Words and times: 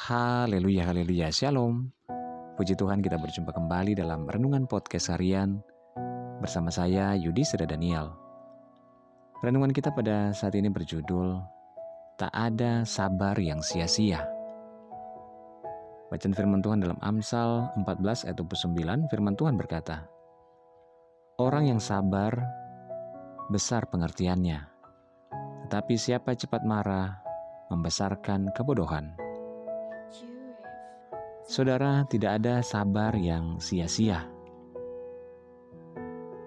Haleluya, 0.00 0.88
haleluya, 0.88 1.28
shalom. 1.28 1.92
Puji 2.56 2.72
Tuhan 2.72 3.04
kita 3.04 3.20
berjumpa 3.20 3.52
kembali 3.52 3.92
dalam 3.92 4.24
Renungan 4.24 4.64
Podcast 4.64 5.12
Harian 5.12 5.60
bersama 6.40 6.72
saya 6.72 7.12
Yudi 7.12 7.44
Seda 7.44 7.68
Daniel. 7.68 8.08
Renungan 9.44 9.76
kita 9.76 9.92
pada 9.92 10.32
saat 10.32 10.56
ini 10.56 10.72
berjudul 10.72 11.44
Tak 12.16 12.32
ada 12.32 12.88
sabar 12.88 13.36
yang 13.36 13.60
sia-sia. 13.60 14.24
Bacaan 16.08 16.32
firman 16.32 16.64
Tuhan 16.64 16.80
dalam 16.80 16.96
Amsal 17.04 17.68
14 17.84 18.24
ayat 18.24 18.40
29 18.40 19.04
firman 19.12 19.36
Tuhan 19.36 19.60
berkata, 19.60 20.08
Orang 21.36 21.68
yang 21.68 21.76
sabar 21.76 22.40
besar 23.52 23.84
pengertiannya, 23.92 24.64
tetapi 25.68 25.92
siapa 26.00 26.32
cepat 26.32 26.64
marah 26.64 27.20
membesarkan 27.68 28.48
kebodohan. 28.56 29.28
Saudara, 31.48 32.04
tidak 32.04 32.42
ada 32.42 32.60
sabar 32.60 33.16
yang 33.16 33.56
sia-sia. 33.56 34.28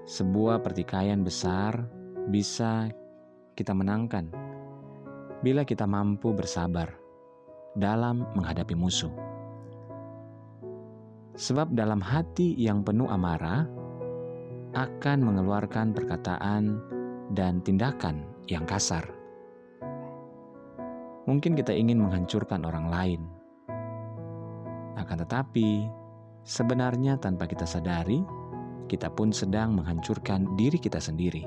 Sebuah 0.06 0.62
pertikaian 0.62 1.26
besar 1.26 1.90
bisa 2.30 2.92
kita 3.58 3.74
menangkan 3.74 4.30
bila 5.42 5.66
kita 5.66 5.90
mampu 5.90 6.30
bersabar 6.36 6.94
dalam 7.74 8.30
menghadapi 8.38 8.78
musuh. 8.78 9.12
Sebab 11.34 11.74
dalam 11.74 11.98
hati 11.98 12.54
yang 12.54 12.86
penuh 12.86 13.10
amarah 13.10 13.66
akan 14.78 15.18
mengeluarkan 15.26 15.94
perkataan 15.98 16.78
dan 17.34 17.66
tindakan 17.66 18.30
yang 18.46 18.66
kasar. 18.70 19.10
Mungkin 21.26 21.56
kita 21.58 21.72
ingin 21.72 22.04
menghancurkan 22.04 22.68
orang 22.68 22.92
lain, 22.92 23.22
akan 24.94 25.26
tetapi, 25.26 25.90
sebenarnya 26.46 27.18
tanpa 27.18 27.50
kita 27.50 27.66
sadari, 27.66 28.22
kita 28.86 29.10
pun 29.10 29.34
sedang 29.34 29.74
menghancurkan 29.74 30.54
diri 30.54 30.78
kita 30.78 31.02
sendiri. 31.02 31.42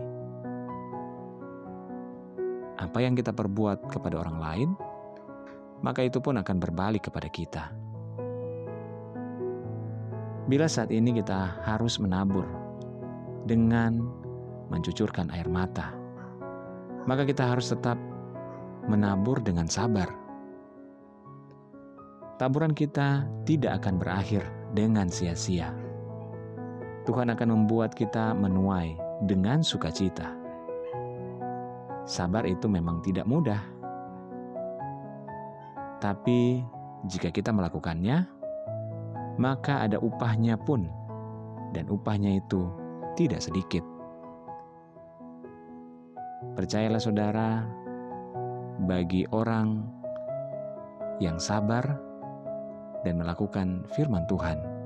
Apa 2.77 2.99
yang 3.01 3.15
kita 3.15 3.31
perbuat 3.33 3.87
kepada 3.89 4.19
orang 4.21 4.39
lain, 4.43 4.71
maka 5.81 6.03
itu 6.03 6.19
pun 6.19 6.37
akan 6.41 6.57
berbalik 6.59 7.09
kepada 7.09 7.29
kita. 7.31 7.65
Bila 10.47 10.67
saat 10.71 10.91
ini 10.95 11.11
kita 11.15 11.63
harus 11.67 11.99
menabur 11.99 12.47
dengan 13.47 13.99
mencucurkan 14.71 15.31
air 15.35 15.47
mata, 15.47 15.95
maka 17.07 17.23
kita 17.23 17.47
harus 17.47 17.71
tetap 17.71 17.99
menabur 18.87 19.43
dengan 19.43 19.67
sabar 19.67 20.26
taburan 22.37 22.77
kita 22.77 23.25
tidak 23.49 23.81
akan 23.83 23.97
berakhir 23.97 24.45
dengan 24.77 25.09
sia-sia. 25.09 25.73
Tuhan 27.09 27.33
akan 27.33 27.49
membuat 27.53 27.97
kita 27.97 28.37
menuai 28.37 28.93
dengan 29.25 29.65
sukacita. 29.65 30.37
Sabar 32.07 32.47
itu 32.47 32.71
memang 32.71 33.03
tidak 33.03 33.27
mudah, 33.27 33.59
tapi 35.99 36.63
jika 37.09 37.35
kita 37.35 37.51
melakukannya, 37.51 38.29
maka 39.41 39.83
ada 39.83 39.99
upahnya 39.99 40.55
pun, 40.61 40.87
dan 41.75 41.91
upahnya 41.91 42.39
itu 42.39 42.69
tidak 43.19 43.43
sedikit. 43.43 43.83
Percayalah, 46.55 47.03
saudara, 47.03 47.51
bagi 48.87 49.27
orang 49.35 49.83
yang 51.19 51.41
sabar 51.41 52.06
dan 53.03 53.21
melakukan 53.21 53.85
firman 53.93 54.25
Tuhan, 54.31 54.77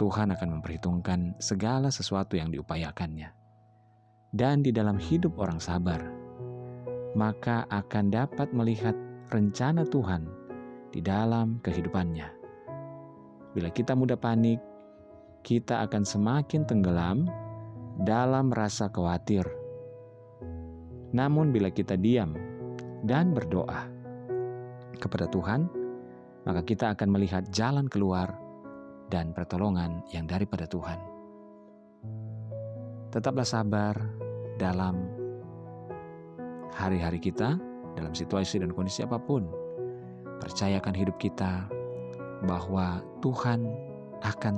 Tuhan 0.00 0.32
akan 0.32 0.48
memperhitungkan 0.56 1.36
segala 1.36 1.92
sesuatu 1.92 2.32
yang 2.32 2.48
diupayakannya. 2.48 3.36
Dan 4.32 4.64
di 4.64 4.72
dalam 4.72 4.96
hidup 4.96 5.36
orang 5.36 5.60
sabar, 5.60 6.00
maka 7.12 7.68
akan 7.68 8.08
dapat 8.08 8.48
melihat 8.56 8.96
rencana 9.28 9.84
Tuhan 9.84 10.24
di 10.88 11.04
dalam 11.04 11.60
kehidupannya. 11.60 12.32
Bila 13.52 13.68
kita 13.68 13.92
mudah 13.92 14.16
panik, 14.16 14.56
kita 15.44 15.84
akan 15.84 16.06
semakin 16.06 16.64
tenggelam 16.64 17.28
dalam 18.00 18.48
rasa 18.56 18.88
khawatir. 18.88 19.44
Namun, 21.12 21.52
bila 21.52 21.68
kita 21.68 21.98
diam 21.98 22.32
dan 23.04 23.34
berdoa 23.34 23.84
kepada 24.96 25.26
Tuhan, 25.28 25.79
maka 26.44 26.60
kita 26.64 26.92
akan 26.96 27.08
melihat 27.12 27.44
jalan 27.52 27.86
keluar 27.90 28.32
dan 29.10 29.34
pertolongan 29.34 30.00
yang 30.14 30.24
daripada 30.24 30.64
Tuhan. 30.64 30.98
Tetaplah 33.10 33.44
sabar 33.44 33.98
dalam 34.56 35.02
hari-hari 36.70 37.18
kita, 37.18 37.58
dalam 37.98 38.14
situasi 38.14 38.62
dan 38.62 38.70
kondisi 38.70 39.02
apa 39.02 39.18
pun. 39.18 39.50
Percayakan 40.40 40.94
hidup 40.96 41.18
kita 41.20 41.68
bahwa 42.46 43.04
Tuhan 43.20 43.66
akan 44.24 44.56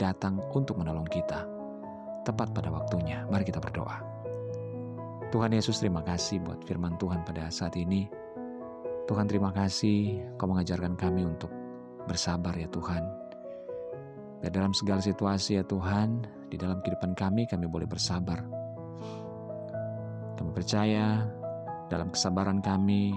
datang 0.00 0.40
untuk 0.56 0.80
menolong 0.80 1.04
kita 1.12 1.44
tepat 2.24 2.52
pada 2.56 2.72
waktunya. 2.72 3.26
Mari 3.28 3.44
kita 3.44 3.60
berdoa. 3.60 4.00
Tuhan 5.30 5.54
Yesus, 5.54 5.78
terima 5.78 6.02
kasih 6.02 6.42
buat 6.42 6.58
firman 6.66 6.98
Tuhan 6.98 7.22
pada 7.22 7.52
saat 7.52 7.78
ini. 7.78 8.10
Tuhan 9.10 9.26
terima 9.26 9.50
kasih 9.50 10.22
Kau 10.38 10.46
mengajarkan 10.46 10.94
kami 10.94 11.26
untuk 11.26 11.50
bersabar 12.06 12.54
ya 12.54 12.70
Tuhan. 12.70 13.02
Dan 14.38 14.50
dalam 14.54 14.70
segala 14.70 15.02
situasi 15.02 15.58
ya 15.58 15.66
Tuhan, 15.66 16.22
di 16.46 16.54
dalam 16.54 16.78
kehidupan 16.78 17.18
kami 17.18 17.50
kami 17.50 17.66
boleh 17.66 17.90
bersabar. 17.90 18.38
Kami 20.38 20.50
percaya 20.54 21.26
dalam 21.90 22.14
kesabaran 22.14 22.62
kami, 22.62 23.10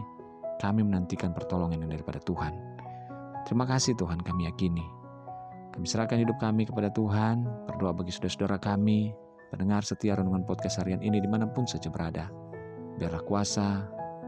kami 0.58 0.82
menantikan 0.82 1.30
pertolongan 1.32 1.86
yang 1.86 1.94
daripada 1.94 2.18
Tuhan. 2.26 2.58
Terima 3.46 3.70
kasih 3.70 3.94
Tuhan 3.94 4.20
kami 4.26 4.50
yakini. 4.50 4.84
Kami 5.78 5.86
serahkan 5.86 6.18
hidup 6.18 6.42
kami 6.42 6.66
kepada 6.66 6.90
Tuhan, 6.90 7.46
berdoa 7.70 7.94
bagi 7.94 8.10
saudara-saudara 8.10 8.58
kami, 8.58 9.14
pendengar 9.54 9.86
setia 9.86 10.18
renungan 10.18 10.42
podcast 10.44 10.82
harian 10.82 11.06
ini 11.06 11.22
di 11.22 11.30
mana 11.30 11.46
pun 11.46 11.70
saja 11.70 11.88
berada. 11.94 12.34
Biarlah 13.00 13.24
kuasa, 13.26 13.88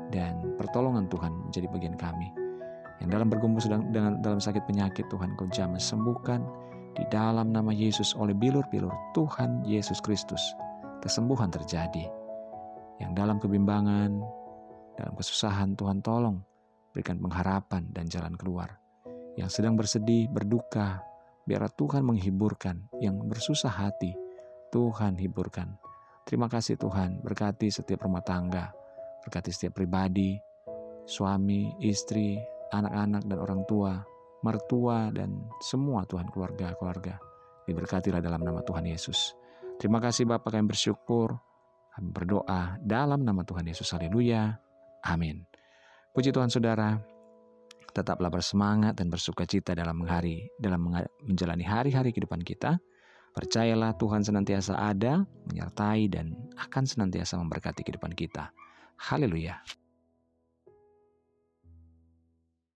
dan 0.09 0.57
pertolongan 0.59 1.09
Tuhan 1.09 1.31
menjadi 1.49 1.67
bagian 1.71 1.95
kami. 1.97 2.29
Yang 3.03 3.09
dalam 3.11 3.27
bergumul 3.27 3.59
sedang 3.59 3.91
dengan 3.91 4.19
dalam 4.23 4.39
sakit 4.39 4.63
penyakit 4.65 5.05
Tuhan 5.11 5.35
kau 5.35 5.49
jamah 5.51 5.81
sembuhkan 5.81 6.41
di 6.95 7.03
dalam 7.11 7.51
nama 7.51 7.75
Yesus 7.75 8.15
oleh 8.15 8.31
bilur-bilur 8.31 8.91
Tuhan 9.11 9.67
Yesus 9.67 9.99
Kristus. 9.99 10.41
Kesembuhan 11.03 11.51
terjadi. 11.51 12.07
Yang 12.97 13.11
dalam 13.13 13.37
kebimbangan, 13.37 14.09
dalam 14.95 15.13
kesusahan 15.13 15.75
Tuhan 15.75 15.99
tolong 15.99 16.39
berikan 16.95 17.19
pengharapan 17.19 17.91
dan 17.91 18.07
jalan 18.07 18.33
keluar. 18.39 18.79
Yang 19.35 19.59
sedang 19.59 19.75
bersedih, 19.75 20.31
berduka, 20.31 21.03
biarlah 21.43 21.69
Tuhan 21.75 22.07
menghiburkan. 22.07 22.87
Yang 23.03 23.15
bersusah 23.27 23.75
hati, 23.75 24.15
Tuhan 24.71 25.19
hiburkan. 25.19 25.75
Terima 26.23 26.47
kasih 26.47 26.79
Tuhan, 26.79 27.19
berkati 27.21 27.67
setiap 27.67 28.07
rumah 28.07 28.23
tangga, 28.23 28.71
Berkati 29.25 29.49
setiap 29.49 29.81
pribadi, 29.81 30.37
suami, 31.09 31.73
istri, 31.81 32.37
anak-anak 32.69 33.25
dan 33.25 33.37
orang 33.41 33.61
tua, 33.65 33.97
mertua 34.45 35.09
dan 35.09 35.49
semua 35.61 36.05
Tuhan 36.05 36.29
keluarga-keluarga. 36.29 37.17
Diberkatilah 37.65 38.21
dalam 38.21 38.45
nama 38.45 38.61
Tuhan 38.61 38.85
Yesus. 38.85 39.33
Terima 39.81 39.97
kasih 39.97 40.29
Bapak 40.29 40.53
kami 40.53 40.69
bersyukur. 40.69 41.33
Kami 41.97 42.09
berdoa 42.13 42.77
dalam 42.83 43.25
nama 43.25 43.41
Tuhan 43.41 43.65
Yesus. 43.65 43.89
Haleluya. 43.89 44.53
Amin. 45.01 45.41
Puji 46.13 46.29
Tuhan 46.29 46.53
Saudara, 46.53 46.95
tetaplah 47.95 48.27
bersemangat 48.27 48.99
dan 48.99 49.07
bersuka 49.07 49.47
cita 49.47 49.71
dalam 49.71 50.03
hari 50.03 50.51
dalam 50.59 50.91
menjalani 51.23 51.63
hari-hari 51.63 52.11
kehidupan 52.11 52.43
kita. 52.43 52.77
Percayalah 53.35 53.99
Tuhan 53.99 54.23
senantiasa 54.23 54.79
ada, 54.79 55.27
menyertai 55.51 56.07
dan 56.07 56.31
akan 56.55 56.83
senantiasa 56.87 57.35
memberkati 57.35 57.83
kehidupan 57.83 58.15
kita. 58.15 58.51
Haleluya. 58.97 59.61